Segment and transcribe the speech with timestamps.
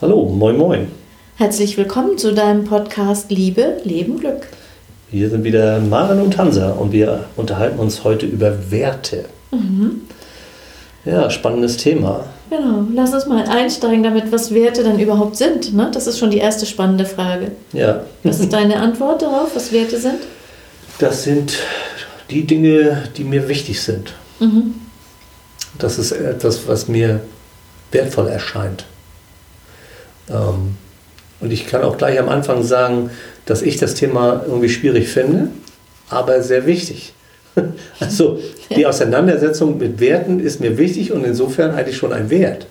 [0.00, 0.88] Hallo, moin moin.
[1.36, 4.48] Herzlich willkommen zu deinem Podcast Liebe, Leben, Glück.
[5.10, 9.26] Hier sind wieder Maren und Hansa und wir unterhalten uns heute über Werte.
[9.50, 10.02] Mhm.
[11.04, 12.24] Ja, spannendes Thema.
[12.50, 15.74] Genau, lass uns mal einsteigen damit, was Werte dann überhaupt sind.
[15.74, 15.90] Ne?
[15.92, 17.52] Das ist schon die erste spannende Frage.
[17.72, 20.18] Ja, Was ist deine Antwort darauf, was Werte sind?
[21.00, 21.58] das sind
[22.30, 24.14] die Dinge, die mir wichtig sind.
[24.38, 24.74] Mhm.
[25.76, 27.20] Das ist etwas, was mir
[27.90, 28.84] wertvoll erscheint.
[30.30, 30.76] Ähm,
[31.40, 33.10] und ich kann auch gleich am Anfang sagen,
[33.46, 35.48] dass ich das Thema irgendwie schwierig finde,
[36.08, 37.12] aber sehr wichtig.
[38.00, 38.40] Also
[38.74, 42.66] die Auseinandersetzung mit Werten ist mir wichtig und insofern eigentlich schon ein Wert.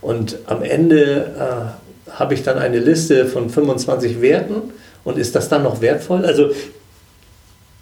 [0.00, 4.72] Und am Ende äh, habe ich dann eine Liste von 25 Werten
[5.04, 6.24] und ist das dann noch wertvoll?
[6.24, 6.50] Also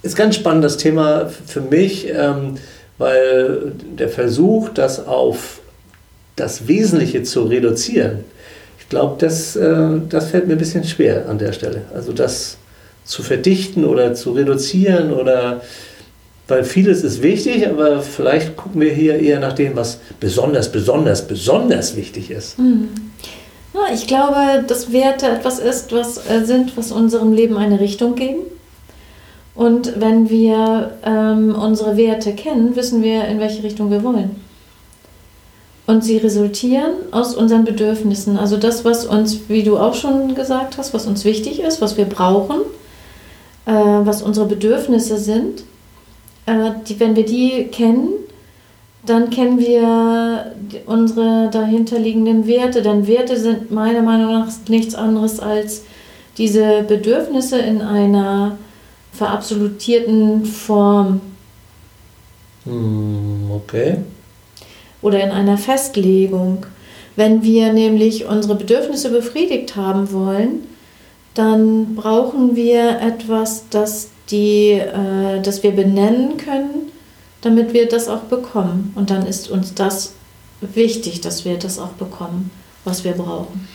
[0.02, 2.57] ist ganz spannend das Thema für mich, ähm,
[2.98, 5.60] weil der Versuch, das auf
[6.37, 8.24] das Wesentliche zu reduzieren,
[8.91, 11.83] glaube, das, äh, das fällt mir ein bisschen schwer an der Stelle.
[11.95, 12.59] Also das
[13.05, 15.63] zu verdichten oder zu reduzieren oder
[16.47, 21.27] weil vieles ist wichtig, aber vielleicht gucken wir hier eher nach dem, was besonders, besonders,
[21.27, 22.59] besonders wichtig ist.
[22.59, 22.88] Mhm.
[23.73, 28.16] Ja, ich glaube, dass Werte etwas ist, was äh, sind, was unserem Leben eine Richtung
[28.16, 28.41] geben.
[29.54, 34.49] Und wenn wir ähm, unsere Werte kennen, wissen wir, in welche Richtung wir wollen.
[35.91, 38.38] Und sie resultieren aus unseren Bedürfnissen.
[38.38, 41.97] Also das, was uns, wie du auch schon gesagt hast, was uns wichtig ist, was
[41.97, 42.60] wir brauchen,
[43.66, 45.65] äh, was unsere Bedürfnisse sind.
[46.47, 48.10] Äh, die, wenn wir die kennen,
[49.05, 50.52] dann kennen wir
[50.87, 52.82] unsere dahinterliegenden Werte.
[52.82, 55.82] Denn Werte sind meiner Meinung nach nichts anderes als
[56.38, 58.59] diese Bedürfnisse in einer
[59.13, 61.21] verabsolutierten Form
[62.65, 63.97] Hm, okay.
[65.03, 66.66] Oder in einer Festlegung.
[67.16, 70.66] Wenn wir nämlich unsere Bedürfnisse befriedigt haben wollen,
[71.34, 76.91] dann brauchen wir etwas, das, die, äh, das wir benennen können,
[77.41, 78.92] damit wir das auch bekommen.
[78.97, 80.14] Und dann ist uns das
[80.60, 82.50] wichtig, dass wir das auch bekommen,
[82.84, 83.69] was wir brauchen.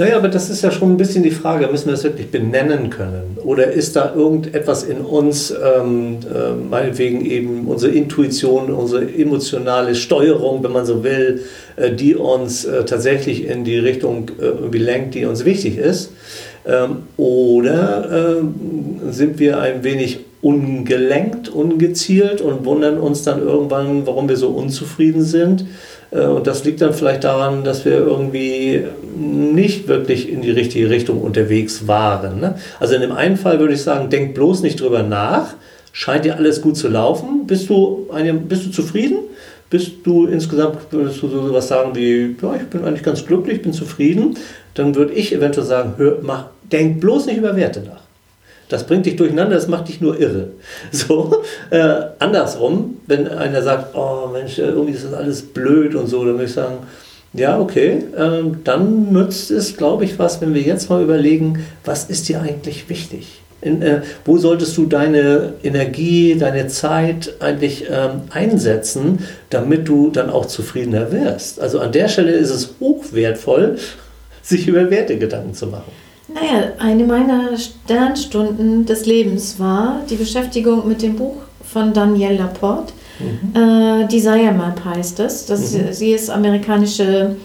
[0.00, 2.88] Naja, aber das ist ja schon ein bisschen die Frage, müssen wir das wirklich benennen
[2.88, 3.36] können?
[3.44, 10.64] Oder ist da irgendetwas in uns, ähm, äh, meinetwegen eben unsere Intuition, unsere emotionale Steuerung,
[10.64, 11.42] wenn man so will,
[11.76, 16.12] äh, die uns äh, tatsächlich in die Richtung äh, irgendwie lenkt, die uns wichtig ist?
[16.66, 18.54] Ähm, oder ähm,
[19.10, 25.22] sind wir ein wenig ungelenkt, ungezielt und wundern uns dann irgendwann, warum wir so unzufrieden
[25.22, 25.66] sind?
[26.10, 28.84] Äh, Und das liegt dann vielleicht daran, dass wir irgendwie
[29.20, 32.40] nicht wirklich in die richtige Richtung unterwegs waren.
[32.40, 32.56] ne?
[32.78, 35.54] Also in dem einen Fall würde ich sagen, denk bloß nicht drüber nach.
[35.92, 37.46] Scheint dir alles gut zu laufen?
[37.46, 39.18] Bist du, eine, bist du zufrieden?
[39.68, 43.62] Bist du insgesamt, würdest du so sowas sagen wie, ja, ich bin eigentlich ganz glücklich,
[43.62, 44.36] bin zufrieden?
[44.74, 48.00] Dann würde ich eventuell sagen, hör, mach, denk bloß nicht über Werte nach.
[48.68, 50.50] Das bringt dich durcheinander, das macht dich nur irre.
[50.92, 56.06] So, äh, andersrum, wenn einer sagt, oh Mensch, äh, irgendwie ist das alles blöd und
[56.06, 56.78] so, dann würde ich sagen,
[57.32, 62.04] ja, okay, ähm, dann nützt es, glaube ich, was, wenn wir jetzt mal überlegen, was
[62.04, 63.40] ist dir eigentlich wichtig?
[63.62, 69.20] In, äh, wo solltest du deine Energie, deine Zeit eigentlich ähm, einsetzen,
[69.50, 71.60] damit du dann auch zufriedener wirst?
[71.60, 73.78] Also an der Stelle ist es hochwertvoll,
[74.42, 75.92] sich über Werte Gedanken zu machen.
[76.32, 82.92] Naja, eine meiner Sternstunden des Lebens war die Beschäftigung mit dem Buch von Danielle Laporte.
[83.54, 85.46] Äh, Desire Map heißt es.
[85.46, 85.92] Das, Mhm.
[85.92, 87.36] Sie ist amerikanische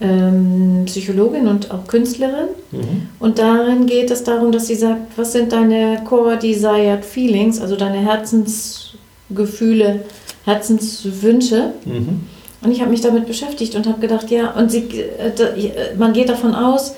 [0.00, 2.48] ähm, Psychologin und auch Künstlerin.
[2.70, 3.08] Mhm.
[3.18, 7.76] Und darin geht es darum, dass sie sagt, was sind deine Core Desired Feelings, also
[7.76, 10.04] deine Herzensgefühle,
[10.44, 11.72] Herzenswünsche.
[11.84, 12.20] Mhm.
[12.60, 16.12] Und ich habe mich damit beschäftigt und habe gedacht, ja, und sie, äh, äh, man
[16.12, 16.94] geht davon aus,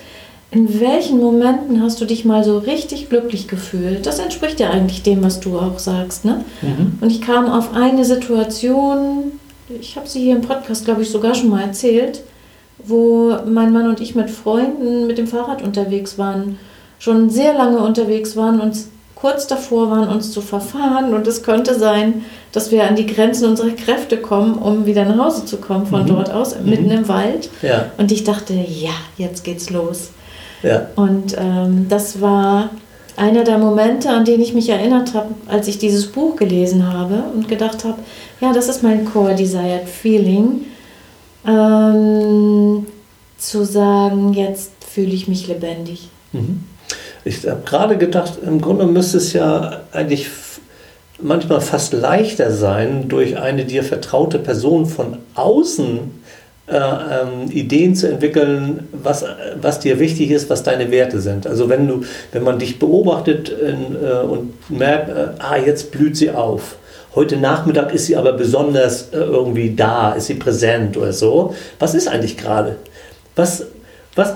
[0.52, 4.04] in welchen Momenten hast du dich mal so richtig glücklich gefühlt?
[4.06, 6.44] Das entspricht ja eigentlich dem, was du auch sagst, ne?
[6.62, 6.98] Mhm.
[7.00, 9.32] Und ich kam auf eine Situation,
[9.80, 12.22] ich habe sie hier im Podcast, glaube ich, sogar schon mal erzählt,
[12.84, 16.58] wo mein Mann und ich mit Freunden mit dem Fahrrad unterwegs waren,
[16.98, 18.74] schon sehr lange unterwegs waren und
[19.14, 21.12] kurz davor waren, uns zu verfahren.
[21.14, 25.26] Und es könnte sein, dass wir an die Grenzen unserer Kräfte kommen, um wieder nach
[25.26, 26.06] Hause zu kommen von Mhm.
[26.08, 27.50] dort aus, mitten im Wald.
[27.62, 30.10] Ja, Und ich dachte, ja, jetzt geht's los.
[30.62, 30.88] Ja.
[30.96, 32.70] Und ähm, das war
[33.16, 37.24] einer der Momente, an den ich mich erinnert habe, als ich dieses Buch gelesen habe
[37.34, 37.98] und gedacht habe,
[38.40, 40.66] ja, das ist mein Core Desired Feeling.
[41.46, 42.86] Ähm,
[43.38, 46.08] zu sagen, jetzt fühle ich mich lebendig.
[46.32, 46.64] Mhm.
[47.24, 50.28] Ich habe gerade gedacht, im Grunde müsste es ja eigentlich
[51.20, 56.19] manchmal fast leichter sein, durch eine dir vertraute Person von außen
[56.70, 59.24] äh, ähm, Ideen zu entwickeln, was,
[59.60, 61.46] was dir wichtig ist, was deine Werte sind.
[61.46, 62.02] Also wenn du,
[62.32, 66.76] wenn man dich beobachtet in, äh, und merkt, äh, ah, jetzt blüht sie auf.
[67.14, 71.54] Heute Nachmittag ist sie aber besonders äh, irgendwie da, ist sie präsent oder so.
[71.80, 72.76] Was ist eigentlich gerade?
[73.34, 73.64] Was,
[74.14, 74.34] was,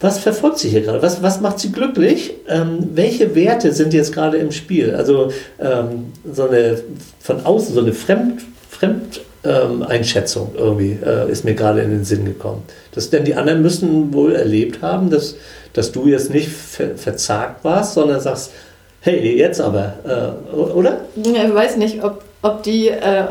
[0.00, 1.00] was verfolgt sie hier gerade?
[1.00, 2.34] Was, was macht sie glücklich?
[2.46, 4.94] Ähm, welche Werte sind jetzt gerade im Spiel?
[4.94, 6.78] Also ähm, so eine
[7.20, 12.04] von außen so eine Fremd, Fremd ähm, Einschätzung irgendwie äh, ist mir gerade in den
[12.04, 12.62] Sinn gekommen.
[12.92, 15.36] Das, denn die anderen müssen wohl erlebt haben, dass,
[15.72, 18.52] dass du jetzt nicht ver verzagt warst, sondern sagst,
[19.00, 21.00] hey, jetzt aber, äh, oder?
[21.16, 23.24] Ich weiß nicht, ob, ob die äh,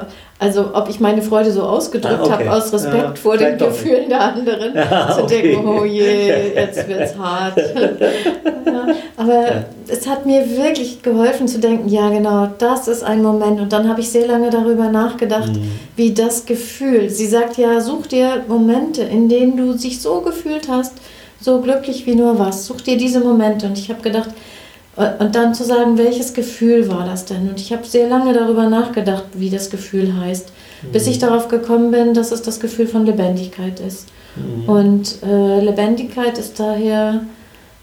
[0.43, 2.31] also ob ich meine Freude so ausgedrückt ah, okay.
[2.33, 5.41] habe aus Respekt ja, vor den Gefühlen der anderen, ja, zu okay.
[5.41, 7.57] denken, oh je, jetzt wird es hart.
[7.57, 13.61] ja, aber es hat mir wirklich geholfen zu denken, ja genau, das ist ein Moment.
[13.61, 15.71] Und dann habe ich sehr lange darüber nachgedacht, mhm.
[15.95, 20.67] wie das Gefühl, sie sagt ja, such dir Momente, in denen du dich so gefühlt
[20.67, 20.95] hast,
[21.39, 22.65] so glücklich wie nur was.
[22.65, 23.65] Such dir diese Momente.
[23.67, 24.29] Und ich habe gedacht,
[24.95, 27.49] und dann zu sagen, welches Gefühl war das denn?
[27.49, 30.51] Und ich habe sehr lange darüber nachgedacht, wie das Gefühl heißt,
[30.83, 30.91] mhm.
[30.91, 31.21] bis ich mhm.
[31.21, 34.07] darauf gekommen bin, dass es das Gefühl von Lebendigkeit ist.
[34.35, 34.69] Mhm.
[34.69, 37.21] Und äh, Lebendigkeit ist daher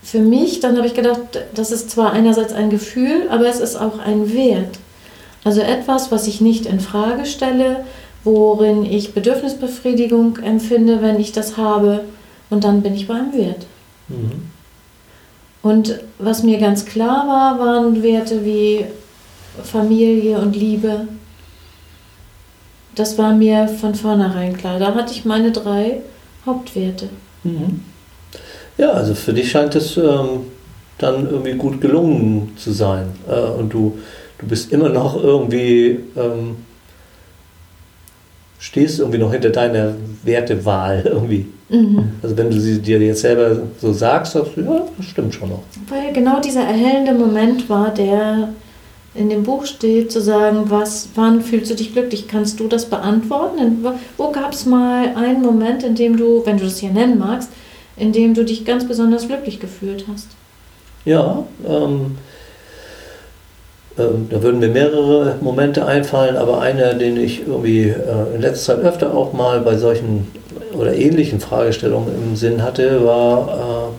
[0.02, 1.20] für mich, dann habe ich gedacht,
[1.54, 4.78] das ist zwar einerseits ein Gefühl, aber es ist auch ein Wert.
[5.42, 7.84] Also etwas, was ich nicht in Frage stelle,
[8.22, 12.04] worin ich Bedürfnisbefriedigung empfinde, wenn ich das habe.
[12.50, 13.66] Und dann bin ich beim Wert.
[14.08, 14.50] Mhm.
[15.62, 18.86] Und was mir ganz klar war, waren Werte wie
[19.62, 21.08] Familie und Liebe.
[22.94, 24.78] Das war mir von vornherein klar.
[24.78, 26.00] Da hatte ich meine drei
[26.46, 27.08] Hauptwerte.
[27.44, 27.84] Mhm.
[28.78, 30.46] Ja, also für dich scheint es ähm,
[30.98, 33.08] dann irgendwie gut gelungen zu sein.
[33.28, 33.98] Äh, und du,
[34.38, 36.56] du bist immer noch irgendwie, ähm,
[38.60, 41.46] stehst irgendwie noch hinter deiner Wertewahl irgendwie.
[41.70, 42.10] Mhm.
[42.22, 45.48] Also wenn du sie dir jetzt selber so sagst, sagst du, ja, das stimmt schon
[45.48, 45.62] noch.
[45.88, 48.50] Weil genau dieser erhellende Moment war, der
[49.14, 52.28] in dem Buch steht, zu sagen, was, wann fühlst du dich glücklich?
[52.28, 53.84] Kannst du das beantworten?
[54.16, 57.50] Wo gab es mal einen Moment, in dem du, wenn du das hier nennen magst,
[57.96, 60.28] in dem du dich ganz besonders glücklich gefühlt hast?
[61.04, 62.18] Ja, ähm,
[63.98, 68.76] ähm, da würden mir mehrere Momente einfallen, aber einer, den ich irgendwie äh, in letzter
[68.76, 70.28] Zeit öfter auch mal bei solchen
[70.72, 73.92] oder ähnlichen Fragestellungen im Sinn hatte, war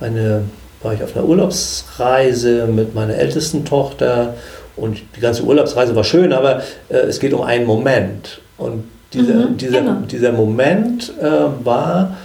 [0.00, 0.42] äh, eine,
[0.82, 4.34] war ich auf einer Urlaubsreise mit meiner ältesten Tochter
[4.76, 8.40] und die ganze Urlaubsreise war schön, aber äh, es geht um einen Moment.
[8.56, 9.96] Und dieser, mhm, dieser, genau.
[10.10, 12.16] dieser Moment äh, war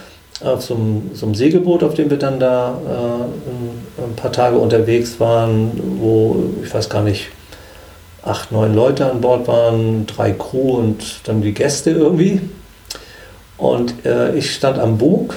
[0.42, 5.72] auf so einem, Segelboot, auf dem wir dann da äh, ein paar Tage unterwegs waren,
[5.98, 7.28] wo ich weiß gar nicht,
[8.22, 12.40] acht, neun Leute an Bord waren, drei Crew und dann die Gäste irgendwie.
[13.56, 15.36] Und äh, ich stand am Bug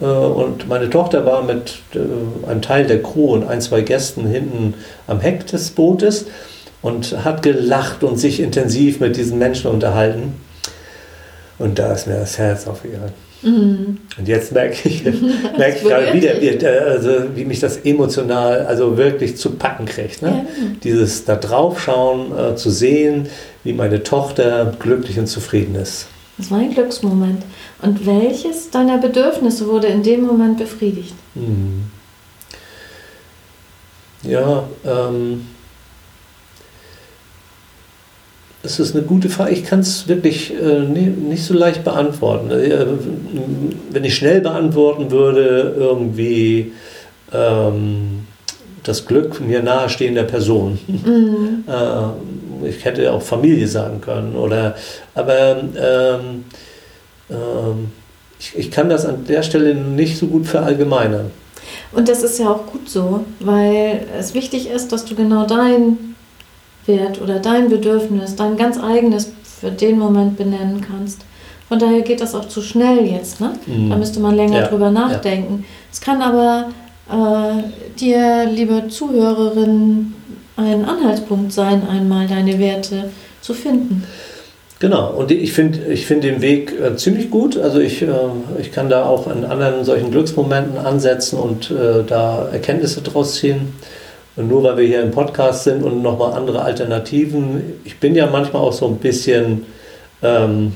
[0.00, 4.26] äh, und meine Tochter war mit äh, einem Teil der Crew und ein, zwei Gästen
[4.26, 4.74] hinten
[5.06, 6.26] am Heck des Bootes
[6.82, 10.34] und hat gelacht und sich intensiv mit diesen Menschen unterhalten.
[11.58, 13.12] Und da ist mir das Herz aufgegangen.
[13.44, 13.98] Mhm.
[14.18, 15.04] Und jetzt merke ich,
[15.58, 20.22] merke ich gerade wieder, wie, also, wie mich das emotional, also wirklich zu packen kriegt.
[20.22, 20.28] Ne?
[20.28, 20.66] Ja.
[20.82, 23.28] Dieses da draufschauen, äh, zu sehen,
[23.62, 26.06] wie meine Tochter glücklich und zufrieden ist.
[26.38, 27.42] Das war ein Glücksmoment.
[27.82, 31.14] Und welches deiner Bedürfnisse wurde in dem Moment befriedigt?
[31.34, 31.84] Hm.
[34.22, 35.46] Ja, ähm,
[38.64, 39.52] das ist eine gute Frage.
[39.52, 42.50] Ich kann es wirklich äh, nicht so leicht beantworten.
[42.50, 42.86] Äh,
[43.90, 46.72] wenn ich schnell beantworten würde, irgendwie
[47.30, 48.26] ähm,
[48.82, 50.78] das Glück mir nahestehender Person.
[50.88, 51.64] Mhm.
[52.64, 54.36] Äh, ich hätte auch Familie sagen können.
[54.36, 54.74] Oder,
[55.14, 56.44] aber ähm,
[57.30, 57.88] ähm,
[58.38, 61.30] ich, ich kann das an der Stelle nicht so gut verallgemeinern.
[61.92, 66.13] Und das ist ja auch gut so, weil es wichtig ist, dass du genau dein
[66.86, 71.22] Wert oder dein Bedürfnis, dein ganz eigenes für den Moment benennen kannst.
[71.68, 73.40] Von daher geht das auch zu schnell jetzt.
[73.40, 73.54] Ne?
[73.66, 73.90] Mhm.
[73.90, 74.66] Da müsste man länger ja.
[74.66, 75.64] drüber nachdenken.
[75.90, 76.68] Es kann aber
[77.10, 80.14] äh, dir, liebe Zuhörerin,
[80.56, 83.10] ein Anhaltspunkt sein, einmal deine Werte
[83.40, 84.04] zu finden.
[84.78, 87.56] Genau, und ich finde ich find den Weg äh, ziemlich gut.
[87.56, 88.08] Also ich, äh,
[88.60, 93.72] ich kann da auch in anderen solchen Glücksmomenten ansetzen und äh, da Erkenntnisse draus ziehen.
[94.36, 98.26] Und nur weil wir hier im Podcast sind und nochmal andere Alternativen, ich bin ja
[98.26, 99.66] manchmal auch so ein bisschen,
[100.22, 100.74] ähm,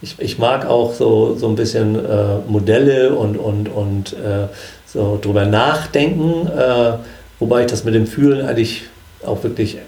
[0.00, 4.46] ich, ich mag auch so, so ein bisschen äh, Modelle und, und, und äh,
[4.86, 6.92] so drüber nachdenken, äh,
[7.40, 8.84] wobei ich das mit dem Fühlen eigentlich
[9.26, 9.78] auch wirklich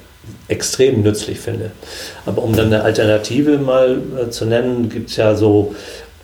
[0.49, 1.71] extrem nützlich finde.
[2.27, 5.75] Aber um dann eine Alternative mal äh, zu nennen, gibt es ja so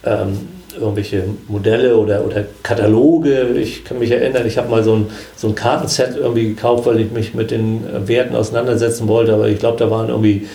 [0.04, 3.48] ähm, irgendwelche Modelle oder, oder Kataloge.
[3.58, 5.06] Ich kann mich erinnern, ich habe mal so ein,
[5.36, 9.58] so ein Kartenset irgendwie gekauft, weil ich mich mit den Werten auseinandersetzen wollte, aber ich
[9.58, 10.46] glaube, da waren irgendwie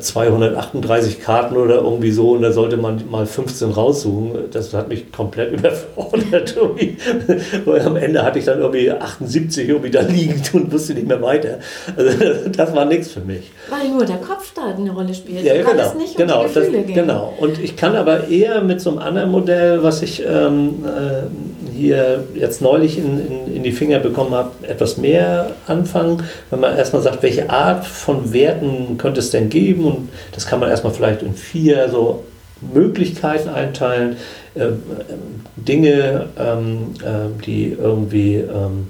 [0.00, 4.32] 238 äh, Karten oder irgendwie so und da sollte man mal 15 raussuchen.
[4.50, 6.56] Das hat mich komplett überfordert.
[7.64, 11.22] Weil am Ende hatte ich dann irgendwie 78 irgendwie da liegen und wusste nicht mehr
[11.22, 11.58] weiter.
[11.96, 12.10] Also
[12.56, 13.50] das war nichts für mich.
[13.70, 15.44] Weil nur der Kopf da eine Rolle spielt.
[15.44, 15.70] Ja, genau.
[15.82, 16.94] Es nicht genau, um die Gefühle das, gehen.
[16.94, 17.34] genau.
[17.38, 21.51] Und ich kann aber eher mit so einem anderen Modell, was ich ähm, äh,
[21.82, 26.22] hier jetzt neulich in, in, in die Finger bekommen habe, etwas mehr anfangen.
[26.50, 29.84] Wenn man erstmal sagt, welche Art von Werten könnte es denn geben?
[29.84, 32.24] Und das kann man erstmal vielleicht in vier so
[32.72, 34.16] Möglichkeiten einteilen.
[34.54, 34.68] Äh,
[35.56, 38.88] Dinge, ähm, äh, die irgendwie ähm,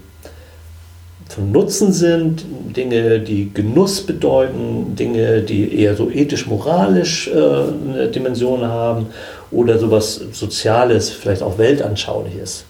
[1.28, 2.44] von Nutzen sind,
[2.76, 9.06] Dinge, die Genuss bedeuten, Dinge, die eher so ethisch-moralisch äh, eine Dimension haben
[9.50, 12.64] oder sowas Soziales, vielleicht auch weltanschauliches.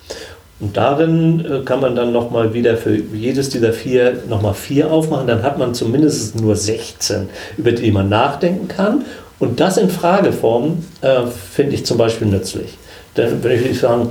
[0.60, 5.26] Und darin äh, kann man dann nochmal wieder für jedes dieser vier nochmal vier aufmachen.
[5.26, 9.04] Dann hat man zumindest nur 16, über die man nachdenken kann.
[9.40, 12.78] Und das in Frageform äh, finde ich zum Beispiel nützlich.
[13.16, 14.10] Denn wenn ich sagen,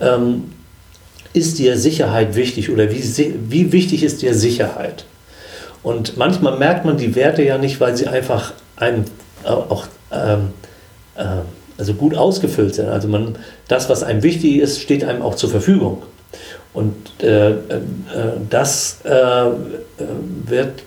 [0.00, 0.50] ähm,
[1.32, 3.02] ist dir Sicherheit wichtig oder wie,
[3.48, 5.04] wie wichtig ist dir Sicherheit?
[5.82, 9.04] Und manchmal merkt man die Werte ja nicht, weil sie einfach einem
[9.44, 10.50] auch ähm,
[11.16, 11.24] äh,
[11.78, 12.88] also gut ausgefüllt sind.
[12.88, 13.36] Also man,
[13.68, 16.02] das, was einem wichtig ist, steht einem auch zur Verfügung.
[16.72, 17.56] Und äh, äh,
[18.48, 19.10] das äh,
[20.46, 20.82] wird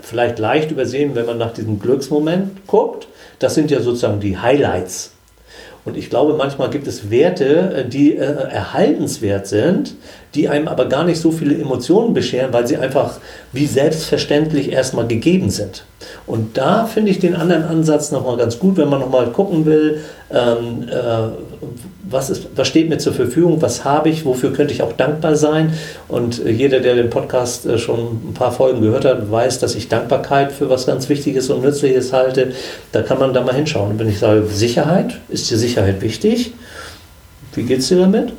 [0.00, 3.08] vielleicht leicht übersehen, wenn man nach diesem Glücksmoment guckt.
[3.38, 5.12] Das sind ja sozusagen die Highlights.
[5.84, 9.94] Und ich glaube, manchmal gibt es Werte, äh, die äh, erhaltenswert sind,
[10.34, 13.18] die einem aber gar nicht so viele Emotionen bescheren, weil sie einfach
[13.52, 15.84] wie selbstverständlich erstmal gegeben sind.
[16.26, 20.00] Und da finde ich den anderen Ansatz nochmal ganz gut, wenn man nochmal gucken will,
[20.30, 24.82] ähm, äh, was, ist, was steht mir zur Verfügung, was habe ich, wofür könnte ich
[24.82, 25.72] auch dankbar sein.
[26.08, 29.74] Und äh, jeder, der den Podcast äh, schon ein paar Folgen gehört hat, weiß, dass
[29.74, 32.52] ich Dankbarkeit für was ganz Wichtiges und Nützliches halte.
[32.92, 33.92] Da kann man da mal hinschauen.
[33.92, 36.52] Und wenn ich sage, Sicherheit, ist dir Sicherheit wichtig?
[37.54, 38.32] Wie geht es dir damit?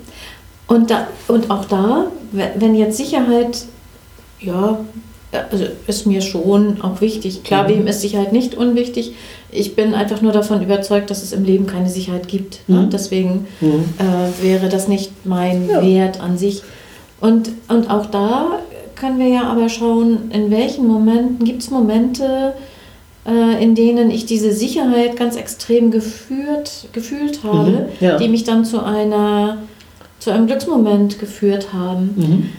[0.67, 3.65] Und, da, und auch da, wenn jetzt Sicherheit,
[4.39, 4.79] ja,
[5.31, 7.43] also ist mir schon auch wichtig.
[7.43, 7.69] Klar, mhm.
[7.69, 9.13] wem ist Sicherheit nicht unwichtig?
[9.51, 12.67] Ich bin einfach nur davon überzeugt, dass es im Leben keine Sicherheit gibt.
[12.67, 12.81] Ne?
[12.81, 12.89] Mhm.
[12.89, 13.85] Deswegen mhm.
[13.97, 15.81] Äh, wäre das nicht mein ja.
[15.81, 16.63] Wert an sich.
[17.19, 18.59] Und, und auch da
[18.95, 22.53] können wir ja aber schauen, in welchen Momenten gibt es Momente,
[23.25, 27.85] äh, in denen ich diese Sicherheit ganz extrem geführt, gefühlt habe, mhm.
[27.99, 28.17] ja.
[28.17, 29.57] die mich dann zu einer
[30.19, 32.51] zu einem Glücksmoment geführt haben.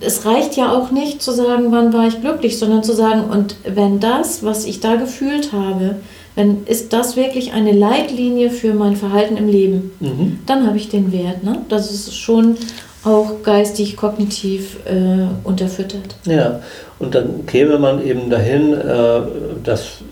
[0.00, 3.56] Es reicht ja auch nicht zu sagen, wann war ich glücklich, sondern zu sagen, und
[3.64, 5.96] wenn das, was ich da gefühlt habe,
[6.36, 10.38] wenn ist das wirklich eine Leitlinie für mein Verhalten im Leben, mhm.
[10.46, 11.42] dann habe ich den Wert.
[11.42, 11.58] Ne?
[11.68, 12.56] Das ist schon
[13.02, 16.16] auch geistig, kognitiv äh, unterfüttert.
[16.24, 16.60] Ja,
[16.98, 19.20] und dann käme man eben dahin, äh,
[19.64, 20.02] dass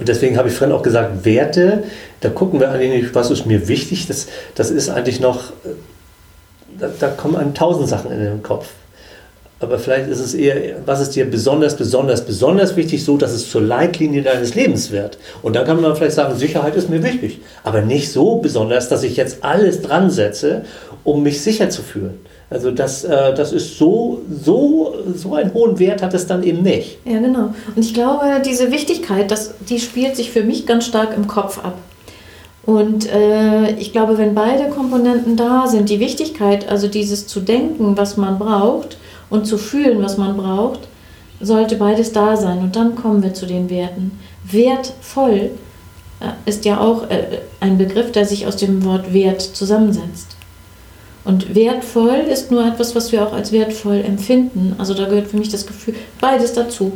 [0.00, 1.84] deswegen habe ich vorhin auch gesagt, Werte,
[2.20, 5.52] da gucken wir eigentlich was ist mir wichtig, das, das ist eigentlich noch,
[6.78, 8.68] da, da kommen einem tausend Sachen in den Kopf.
[9.60, 13.48] Aber vielleicht ist es eher, was ist dir besonders, besonders, besonders wichtig, so dass es
[13.48, 15.16] zur Leitlinie deines Lebens wird.
[15.42, 17.40] Und dann kann man vielleicht sagen, Sicherheit ist mir wichtig.
[17.62, 20.64] Aber nicht so besonders, dass ich jetzt alles dran setze,
[21.02, 22.18] um mich sicher zu fühlen.
[22.50, 26.62] Also das, äh, das ist so, so, so einen hohen Wert hat es dann eben
[26.62, 26.98] nicht.
[27.04, 27.54] Ja, genau.
[27.74, 31.58] Und ich glaube, diese Wichtigkeit, das, die spielt sich für mich ganz stark im Kopf
[31.64, 31.74] ab.
[32.66, 37.96] Und äh, ich glaube, wenn beide Komponenten da sind, die Wichtigkeit, also dieses zu denken,
[37.96, 38.96] was man braucht,
[39.30, 40.80] und zu fühlen, was man braucht,
[41.40, 42.58] sollte beides da sein.
[42.58, 44.18] Und dann kommen wir zu den Werten.
[44.44, 45.50] Wertvoll
[46.20, 50.36] äh, ist ja auch äh, ein Begriff, der sich aus dem Wort Wert zusammensetzt.
[51.24, 54.74] Und wertvoll ist nur etwas, was wir auch als wertvoll empfinden.
[54.78, 56.92] Also da gehört für mich das Gefühl, beides dazu.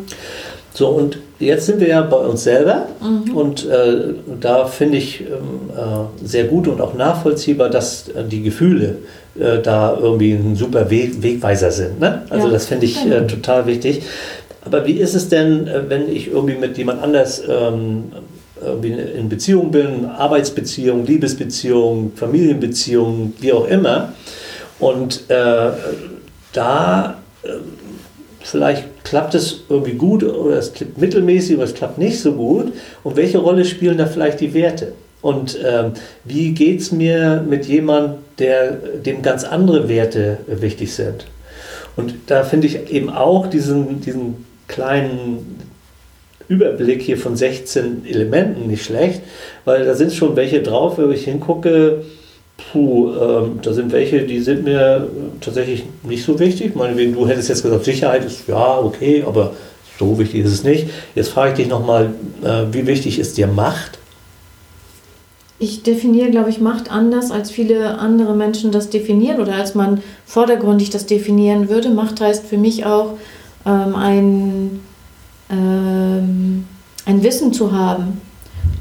[0.79, 3.37] So, und jetzt sind wir ja bei uns selber mhm.
[3.37, 8.43] und äh, da finde ich ähm, äh, sehr gut und auch nachvollziehbar, dass äh, die
[8.43, 8.99] Gefühle
[9.41, 11.99] äh, da irgendwie ein super Weg, Wegweiser sind.
[11.99, 12.23] Ne?
[12.31, 12.53] Also ja.
[12.53, 14.03] das finde ich äh, total wichtig.
[14.65, 18.13] Aber wie ist es denn, äh, wenn ich irgendwie mit jemand anders ähm,
[18.73, 24.13] in Beziehung bin, Arbeitsbeziehung, Liebesbeziehung, Familienbeziehung, wie auch immer,
[24.79, 25.25] und
[26.53, 27.19] da
[28.41, 32.73] vielleicht klappt es irgendwie gut oder es klappt mittelmäßig oder es klappt nicht so gut.
[33.03, 34.93] Und welche Rolle spielen da vielleicht die Werte?
[35.23, 35.93] Und ähm,
[36.25, 41.27] wie geht es mir mit jemandem, der, dem ganz andere Werte wichtig sind?
[41.97, 45.59] Und da finde ich eben auch diesen, diesen kleinen
[46.47, 49.23] Überblick hier von 16 Elementen nicht schlecht,
[49.65, 52.05] weil da sind schon welche drauf, wenn ich hingucke,
[52.59, 55.09] puh, ähm, da sind welche, die sind mir
[55.41, 56.77] tatsächlich nicht so wichtig.
[56.77, 59.53] Meinetwegen, du hättest jetzt gesagt, Sicherheit ist ja okay, aber
[59.99, 60.89] so wichtig ist es nicht.
[61.15, 62.11] Jetzt frage ich dich nochmal,
[62.45, 63.99] äh, wie wichtig ist dir Macht?
[65.61, 70.03] Ich definiere, glaube ich, Macht anders, als viele andere Menschen das definieren oder als man
[70.25, 71.89] vordergründig das definieren würde.
[71.89, 73.15] Macht heißt für mich auch
[73.67, 74.81] ähm, ein,
[75.51, 76.65] ähm,
[77.07, 78.21] ein Wissen zu haben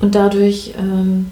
[0.01, 1.31] und dadurch ähm,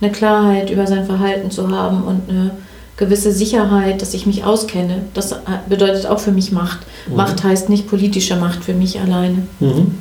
[0.00, 2.50] eine Klarheit über sein Verhalten zu haben und eine
[2.96, 5.02] gewisse Sicherheit, dass ich mich auskenne.
[5.14, 5.34] Das
[5.68, 6.80] bedeutet auch für mich Macht.
[7.08, 7.16] Mhm.
[7.16, 9.46] Macht heißt nicht politische Macht für mich alleine.
[9.60, 9.98] Mhm.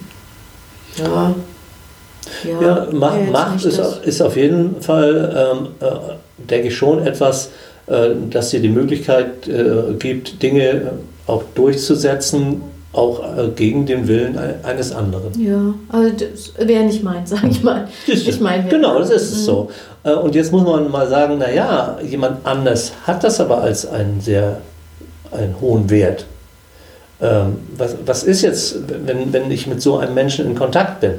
[0.97, 1.35] Ja.
[2.43, 7.51] Ja, ja Macht, Macht ist, ist auf jeden Fall, ähm, äh, denke ich, schon etwas,
[7.87, 10.81] äh, das dir die Möglichkeit äh, gibt, Dinge äh,
[11.27, 12.61] auch durchzusetzen,
[12.97, 15.39] auch äh, gegen den Willen eines anderen.
[15.39, 17.87] Ja, also das wäre nicht meins, sage ich mal.
[18.07, 19.41] Ich meine, genau, das ist mhm.
[19.41, 19.71] so.
[20.03, 24.19] Äh, und jetzt muss man mal sagen, naja, jemand anders hat das aber als einen
[24.19, 24.61] sehr
[25.31, 26.25] einen hohen Wert.
[27.21, 31.15] Ähm, was, was ist jetzt, wenn, wenn ich mit so einem Menschen in Kontakt bin?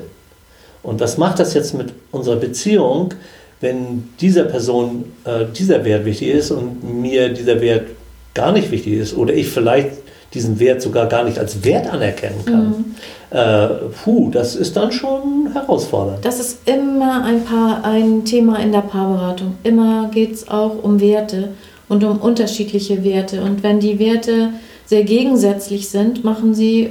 [0.82, 3.14] Und was macht das jetzt mit unserer Beziehung,
[3.60, 7.88] wenn dieser Person äh, dieser Wert wichtig ist und mir dieser Wert
[8.34, 9.90] gar nicht wichtig ist oder ich vielleicht
[10.34, 12.66] diesen Wert sogar gar nicht als Wert anerkennen kann.
[12.66, 12.84] Mhm.
[13.30, 13.68] Äh,
[14.02, 16.24] puh, das ist dann schon herausfordernd.
[16.24, 19.56] Das ist immer ein, Paar, ein Thema in der Paarberatung.
[19.64, 21.50] Immer geht es auch um Werte
[21.88, 23.42] und um unterschiedliche Werte.
[23.42, 24.50] Und wenn die Werte
[24.86, 26.90] sehr gegensätzlich sind, machen sie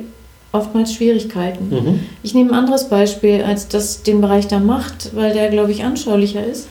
[0.52, 1.70] oftmals Schwierigkeiten.
[1.70, 2.00] Mhm.
[2.24, 5.84] Ich nehme ein anderes Beispiel als das den Bereich der Macht, weil der, glaube ich,
[5.84, 6.68] anschaulicher ist.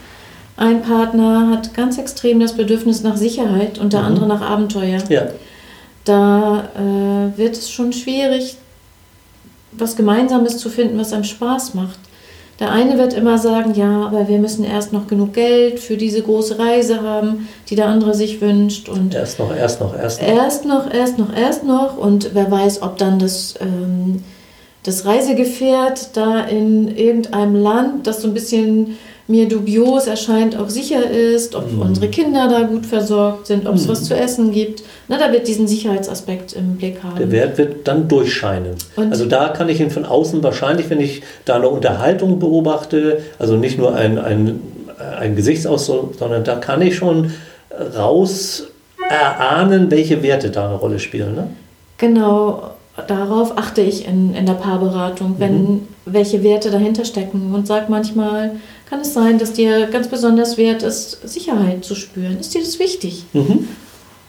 [0.56, 4.06] Ein Partner hat ganz extrem das Bedürfnis nach Sicherheit und der mhm.
[4.06, 4.98] andere nach Abenteuer.
[5.08, 5.28] Ja
[6.06, 8.56] da äh, wird es schon schwierig,
[9.72, 11.98] was Gemeinsames zu finden, was einem Spaß macht.
[12.58, 16.22] Der eine wird immer sagen, ja, aber wir müssen erst noch genug Geld für diese
[16.22, 18.88] große Reise haben, die der andere sich wünscht.
[18.88, 20.28] Und erst noch, erst noch, erst noch.
[20.28, 21.98] Erst noch, erst noch, erst noch.
[21.98, 24.22] Und wer weiß, ob dann das, ähm,
[24.84, 28.96] das Reisegefährt da in irgendeinem Land, das so ein bisschen
[29.28, 31.80] mir dubios erscheint, auch sicher ist, ob mhm.
[31.80, 33.90] unsere Kinder da gut versorgt sind, ob es mhm.
[33.90, 34.82] was zu essen gibt.
[35.08, 37.18] Na, da wird diesen Sicherheitsaspekt im Blick haben.
[37.18, 38.76] Der Wert wird dann durchscheinen.
[38.94, 43.20] Und also da kann ich ihn von außen wahrscheinlich, wenn ich da eine Unterhaltung beobachte,
[43.38, 44.60] also nicht nur ein, ein,
[45.18, 47.32] ein Gesichtsausdruck, sondern da kann ich schon
[47.96, 48.68] raus
[49.08, 51.34] erahnen, welche Werte da eine Rolle spielen.
[51.34, 51.48] Ne?
[51.98, 52.70] Genau,
[53.06, 55.88] darauf achte ich in, in der Paarberatung, wenn mhm.
[56.04, 58.52] welche Werte dahinter stecken und sage manchmal,
[58.88, 62.38] kann es sein, dass dir ganz besonders wert ist, Sicherheit zu spüren.
[62.38, 63.24] Ist dir das wichtig?
[63.32, 63.68] Mhm.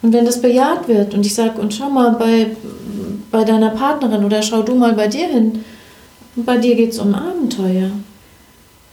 [0.02, 2.48] Und wenn das bejaht wird und ich sage, und schau mal bei,
[3.32, 5.64] bei deiner Partnerin oder schau du mal bei dir hin,
[6.36, 7.90] und bei dir geht es um Abenteuer.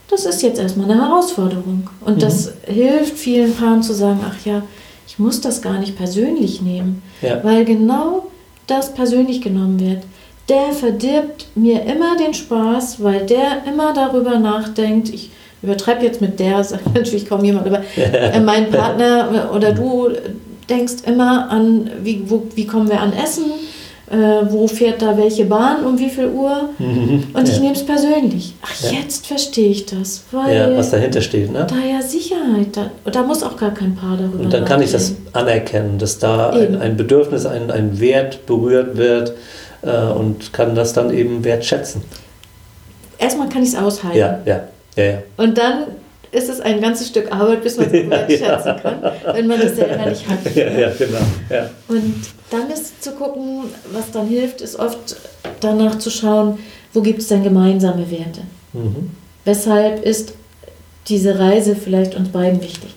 [0.09, 1.90] Das ist jetzt erstmal eine Herausforderung.
[2.00, 2.20] Und mhm.
[2.20, 4.62] das hilft vielen Paaren zu sagen, ach ja,
[5.07, 7.03] ich muss das gar nicht persönlich nehmen.
[7.20, 7.44] Ja.
[7.44, 8.31] Weil genau
[8.66, 10.03] das persönlich genommen wird
[10.48, 15.31] der verdirbt mir immer den Spaß, weil der immer darüber nachdenkt, ich
[15.64, 20.11] übertreibe jetzt mit der, sagt natürlich kaum jemand, aber äh, mein Partner oder du
[20.68, 23.44] denkst immer an, wie, wo, wie kommen wir an Essen,
[24.11, 24.16] äh,
[24.48, 26.70] wo fährt da welche Bahn, um wie viel Uhr.
[26.79, 27.61] Mhm, und ich ja.
[27.61, 28.55] nehme es persönlich.
[28.62, 28.98] Ach, ja.
[28.98, 30.24] jetzt verstehe ich das.
[30.31, 31.66] Weil ja, was dahinter steht, ne?
[31.68, 34.92] Da ja Sicherheit, da, da muss auch gar kein Paar darüber Und dann kann ich
[34.92, 39.33] das anerkennen, dass da ein, ein, Bedürfnis, ein, ein Wert berührt wird
[39.83, 42.03] äh, und kann das dann eben wertschätzen.
[43.18, 44.18] Erstmal kann ich es aushalten.
[44.18, 44.64] Ja, ja.
[44.97, 45.23] Ja, ja.
[45.37, 45.87] Und dann
[46.35, 48.75] ist es ein ganzes Stück Arbeit, bis man es wertschätzen ja.
[48.75, 50.55] kann, wenn man das selber nicht hat.
[50.55, 51.19] Ja, ja, genau.
[51.49, 51.71] Ja.
[51.89, 52.15] Und
[52.51, 55.17] dann ist zu gucken, was dann hilft, ist oft
[55.61, 56.59] danach zu schauen,
[56.93, 58.43] wo gibt es denn gemeinsame Werte?
[58.73, 59.11] Mhm.
[59.45, 60.35] Weshalb ist
[61.09, 62.95] diese Reise vielleicht uns beiden wichtig?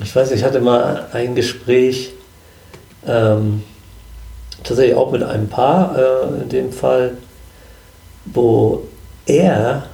[0.00, 2.12] Ich weiß, ich hatte mal ein Gespräch,
[3.06, 3.62] ähm,
[4.62, 7.16] tatsächlich auch mit einem Paar äh, in dem Fall,
[8.26, 8.82] wo
[9.26, 9.86] er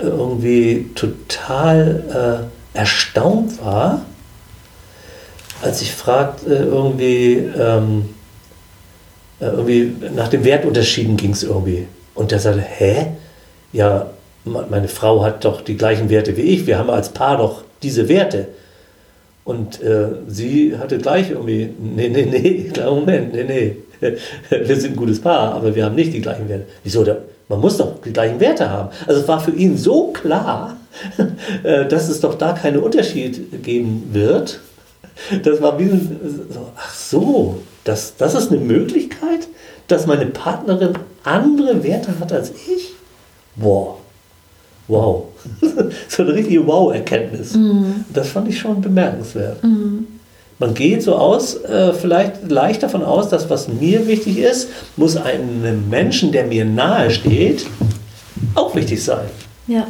[0.00, 4.02] irgendwie total äh, erstaunt war,
[5.62, 8.08] als ich fragte, äh, irgendwie, ähm,
[9.40, 11.86] äh, irgendwie nach den Wertunterschieden ging es irgendwie.
[12.14, 13.06] Und der sagte, hä?
[13.72, 14.10] Ja,
[14.44, 16.66] meine Frau hat doch die gleichen Werte wie ich.
[16.66, 18.48] Wir haben als Paar doch diese Werte.
[19.44, 23.76] Und äh, sie hatte gleich irgendwie, nee, nee, nee, klar, Moment, nee, nee.
[24.50, 26.66] Wir sind ein gutes Paar, aber wir haben nicht die gleichen Werte.
[26.82, 27.04] Wieso?
[27.52, 28.88] Man muss doch die gleichen Werte haben.
[29.06, 30.78] Also es war für ihn so klar,
[31.62, 34.60] äh, dass es doch da keinen Unterschied geben wird.
[35.44, 39.48] Das war wie so, ach so, das, das ist eine Möglichkeit,
[39.86, 42.94] dass meine Partnerin andere Werte hat als ich?
[43.56, 43.98] Wow.
[44.88, 45.24] Wow.
[46.08, 47.52] so eine richtige Wow-Erkenntnis.
[47.52, 48.06] Mhm.
[48.14, 49.62] Das fand ich schon bemerkenswert.
[49.62, 50.06] Mhm.
[50.62, 55.16] Man geht so aus, äh, vielleicht leicht davon aus, dass was mir wichtig ist, muss
[55.16, 57.66] einem Menschen, der mir nahe steht,
[58.54, 59.26] auch wichtig sein.
[59.66, 59.88] Ja.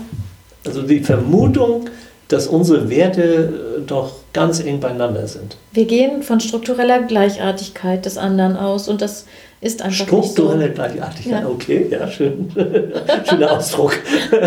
[0.64, 1.90] Also die Vermutung,
[2.28, 5.58] dass unsere Werte äh, doch ganz eng beieinander sind.
[5.74, 9.26] Wir gehen von struktureller Gleichartigkeit des anderen aus und das
[9.60, 10.72] ist einfach Strukturelle so.
[10.72, 11.48] Gleichartigkeit, ja.
[11.50, 12.50] okay, ja, schön.
[13.28, 13.92] Schöner Ausdruck.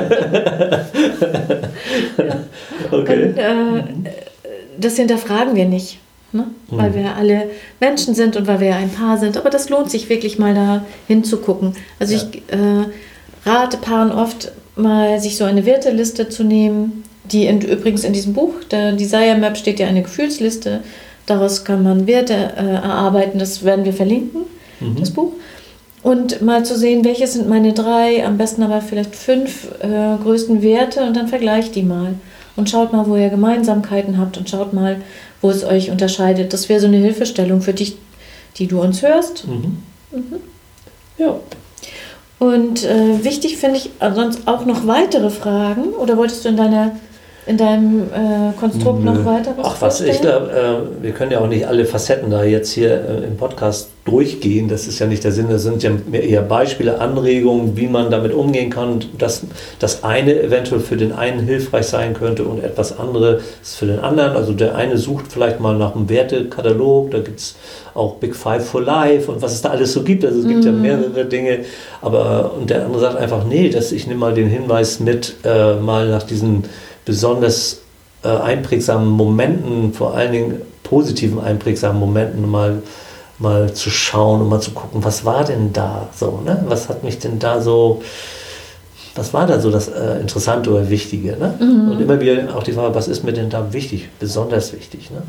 [2.90, 3.28] okay.
[3.28, 3.84] Und, äh,
[4.80, 6.00] das hinterfragen wir nicht.
[6.36, 6.48] Ne?
[6.70, 6.78] Mhm.
[6.78, 9.38] Weil wir alle Menschen sind und weil wir ein Paar sind.
[9.38, 11.76] Aber das lohnt sich wirklich mal da hinzugucken.
[12.00, 12.22] Also ja.
[12.22, 18.04] ich äh, rate Paaren oft mal, sich so eine Werteliste zu nehmen, die in, übrigens
[18.04, 20.82] in diesem Buch, der Desire Map steht ja eine Gefühlsliste.
[21.26, 23.40] Daraus kann man Werte äh, erarbeiten.
[23.40, 24.42] Das werden wir verlinken,
[24.80, 24.98] mhm.
[25.00, 25.32] das Buch.
[26.04, 30.62] Und mal zu sehen, welche sind meine drei, am besten aber vielleicht fünf äh, größten
[30.62, 32.14] Werte und dann vergleicht die mal.
[32.56, 35.02] Und schaut mal, wo ihr Gemeinsamkeiten habt und schaut mal,
[35.42, 36.54] wo es euch unterscheidet.
[36.54, 37.98] Das wäre so eine Hilfestellung für dich,
[38.58, 39.46] die du uns hörst.
[39.48, 39.78] Mhm.
[40.12, 40.40] Mhm.
[41.18, 41.40] Ja.
[42.40, 45.94] Und äh, wichtig finde ich sonst auch noch weitere Fragen.
[45.94, 46.96] Oder wolltest du in deiner
[47.48, 49.12] in deinem äh, Konstrukt Nö.
[49.12, 52.32] noch weiter was Ach was, ich glaube, äh, wir können ja auch nicht alle Facetten
[52.32, 54.68] da jetzt hier äh, im Podcast durchgehen.
[54.68, 55.48] Das ist ja nicht der Sinn.
[55.50, 59.04] Das sind ja eher Beispiele, Anregungen, wie man damit umgehen kann.
[59.20, 59.44] Dass
[59.80, 64.36] das eine eventuell für den einen hilfreich sein könnte und etwas anderes für den anderen.
[64.36, 67.12] Also der eine sucht vielleicht mal nach einem Wertekatalog.
[67.12, 67.56] Da gibt es
[67.94, 70.26] auch Big Five for Life und was es da alles so gibt.
[70.26, 70.68] Also es gibt mm.
[70.68, 70.82] ja mhm.
[70.82, 71.60] mehrere Dinge.
[72.02, 75.76] Aber und der andere sagt einfach, nee, dass ich nehme mal den Hinweis mit, äh,
[75.76, 76.64] mal nach diesen
[77.06, 77.82] besonders
[78.24, 82.82] äh, einprägsamen Momenten, vor allen Dingen positiven einprägsamen Momenten mal,
[83.40, 86.64] mal zu schauen und mal zu gucken, was war denn da so, ne?
[86.68, 88.02] Was hat mich denn da so,
[89.16, 91.54] was war da so das äh, Interessante oder Wichtige, ne?
[91.60, 91.92] Mhm.
[91.92, 95.22] Und immer wieder auch die Frage, was ist mir denn da wichtig, besonders wichtig, ne?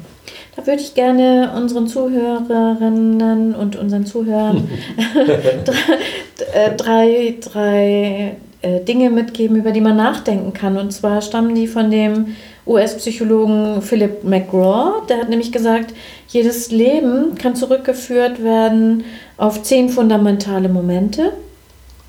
[0.56, 4.68] Da würde ich gerne unseren Zuhörerinnen und unseren Zuhörern
[6.78, 8.36] drei, drei
[8.66, 10.76] äh, Dinge mitgeben, über die man nachdenken kann.
[10.76, 12.34] Und zwar stammen die von dem
[12.66, 15.06] US-Psychologen Philip McGraw.
[15.08, 15.94] Der hat nämlich gesagt,
[16.28, 19.04] jedes Leben kann zurückgeführt werden
[19.36, 21.32] auf zehn fundamentale Momente,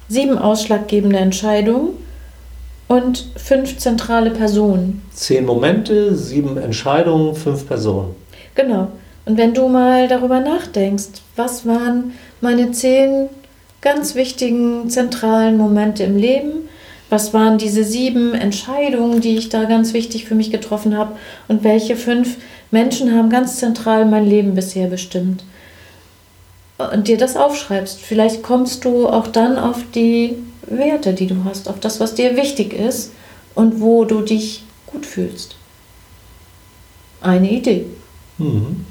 [0.09, 1.89] sieben ausschlaggebende Entscheidungen
[2.87, 5.03] und fünf zentrale Personen.
[5.11, 8.15] Zehn Momente, sieben Entscheidungen, fünf Personen.
[8.55, 8.87] Genau.
[9.25, 13.29] Und wenn du mal darüber nachdenkst, was waren meine zehn
[13.87, 16.67] ganz wichtigen, zentralen Momente im Leben.
[17.09, 21.15] Was waren diese sieben Entscheidungen, die ich da ganz wichtig für mich getroffen habe?
[21.47, 22.35] Und welche fünf
[22.69, 25.45] Menschen haben ganz zentral mein Leben bisher bestimmt?
[26.77, 28.01] Und dir das aufschreibst.
[28.01, 32.35] Vielleicht kommst du auch dann auf die Werte, die du hast, auf das, was dir
[32.35, 33.13] wichtig ist
[33.55, 35.55] und wo du dich gut fühlst.
[37.21, 37.85] Eine Idee.
[38.37, 38.85] Mhm.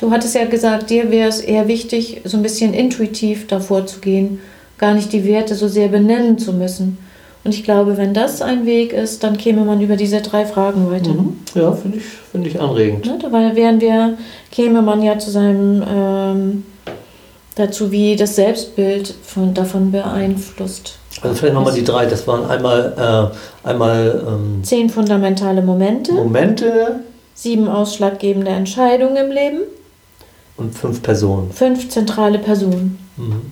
[0.00, 4.00] Du hattest ja gesagt, dir wäre es eher wichtig, so ein bisschen intuitiv davor zu
[4.00, 4.40] gehen,
[4.78, 6.96] gar nicht die Werte so sehr benennen zu müssen.
[7.44, 10.90] Und ich glaube, wenn das ein Weg ist, dann käme man über diese drei Fragen
[10.90, 11.12] weiter.
[11.12, 11.36] Mhm.
[11.54, 13.04] Ja, finde ich, find ich anregend.
[13.04, 14.16] Ne, dabei wären wir,
[14.50, 16.64] käme man ja zu seinem, ähm,
[17.56, 20.98] dazu, wie das Selbstbild von, davon beeinflusst.
[21.20, 23.32] Also vielleicht nochmal die drei, das waren einmal,
[23.64, 26.12] äh, einmal ähm, zehn fundamentale Momente.
[26.12, 27.00] Momente.
[27.34, 29.60] Sieben ausschlaggebende Entscheidungen im Leben.
[30.60, 31.50] Und fünf Personen.
[31.52, 32.98] Fünf zentrale Personen.
[33.16, 33.50] Mhm.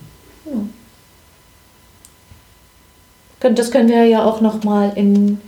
[3.41, 3.49] Ja.
[3.49, 5.39] Das können wir ja auch nochmal in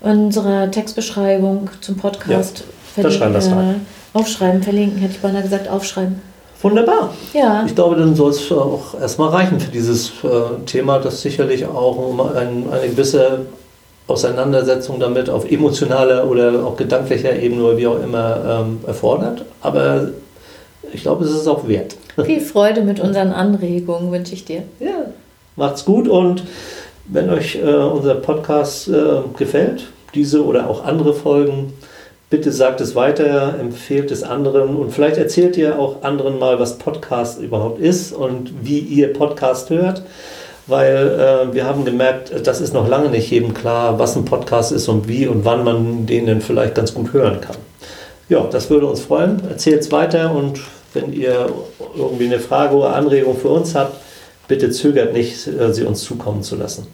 [0.00, 2.64] unserer Textbeschreibung zum Podcast
[2.96, 3.74] ja, äh,
[4.12, 6.20] aufschreiben, verlinken, hätte ich beinahe gesagt, aufschreiben.
[6.62, 7.14] Wunderbar.
[7.32, 7.64] Ja.
[7.66, 12.18] Ich glaube, dann soll es auch erstmal reichen für dieses äh, Thema, das sicherlich auch
[12.34, 13.46] ein, eine gewisse
[14.06, 19.44] Auseinandersetzung damit auf emotionaler oder auch gedanklicher Ebene oder wie auch immer ähm, erfordert.
[19.60, 20.08] Aber
[20.92, 21.96] ich glaube, es ist auch wert.
[22.24, 24.62] Viel Freude mit unseren Anregungen wünsche ich dir.
[24.80, 25.06] Ja,
[25.56, 26.44] macht's gut und
[27.06, 31.72] wenn euch äh, unser Podcast äh, gefällt, diese oder auch andere Folgen,
[32.30, 36.78] bitte sagt es weiter, empfehlt es anderen und vielleicht erzählt ihr auch anderen mal, was
[36.78, 40.02] Podcast überhaupt ist und wie ihr Podcast hört.
[40.66, 44.72] Weil äh, wir haben gemerkt, das ist noch lange nicht jedem klar, was ein Podcast
[44.72, 47.56] ist und wie und wann man den denn vielleicht ganz gut hören kann.
[48.28, 49.42] Ja, das würde uns freuen.
[49.48, 50.60] Erzählt es weiter und
[50.94, 51.50] wenn ihr
[51.96, 54.00] irgendwie eine Frage oder Anregung für uns habt,
[54.48, 56.86] bitte zögert nicht, äh, sie uns zukommen zu lassen.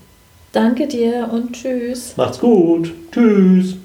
[0.52, 2.14] Danke dir und tschüss.
[2.16, 2.92] Macht's gut.
[3.12, 3.76] Tschüss.